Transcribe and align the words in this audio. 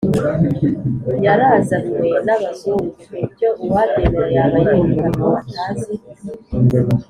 yarazanywe 1.25 2.07
n'abazungu. 2.25 2.95
ibyo 3.25 3.49
uwabyemera, 3.63 4.27
yaba 4.35 4.57
yerekana 4.67 5.17
ko 5.23 5.29
atazi 5.41 5.93